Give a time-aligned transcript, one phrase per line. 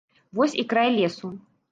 [0.37, 1.31] Вось і край лесу.